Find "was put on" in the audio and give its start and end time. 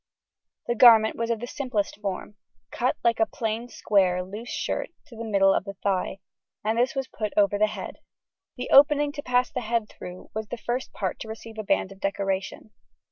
6.95-7.43